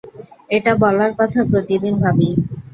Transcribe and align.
এটা 0.49 0.71
বলার 0.83 1.11
কথা 1.19 1.39
প্রতিদিন 1.51 1.93
ভাবি। 2.03 2.29